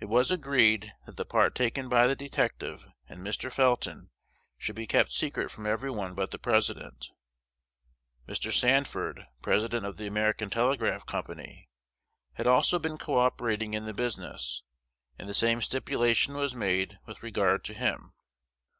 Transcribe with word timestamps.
It 0.00 0.06
was 0.06 0.32
agreed 0.32 0.92
that 1.06 1.16
the 1.16 1.24
part 1.24 1.54
taken 1.54 1.88
by 1.88 2.08
the 2.08 2.16
detective 2.16 2.84
and 3.08 3.20
Mr. 3.20 3.48
Felton 3.48 4.10
should 4.58 4.74
be 4.74 4.88
kept 4.88 5.12
secret 5.12 5.52
from 5.52 5.66
every 5.66 5.88
one 5.88 6.14
but 6.16 6.32
the 6.32 6.38
President. 6.40 7.12
Mr. 8.26 8.50
Sanford, 8.50 9.28
President 9.40 9.86
of 9.86 9.98
the 9.98 10.08
American 10.08 10.50
Telegraph 10.50 11.06
Company, 11.06 11.68
had 12.32 12.48
also 12.48 12.80
been 12.80 12.98
co 12.98 13.14
operating 13.18 13.72
in 13.72 13.84
the 13.84 13.94
business; 13.94 14.64
and 15.16 15.28
the 15.28 15.32
same 15.32 15.62
stipulation 15.62 16.34
was 16.34 16.56
made 16.56 16.98
with 17.06 17.22
regard 17.22 17.62
to 17.66 17.72
him. 17.74 18.14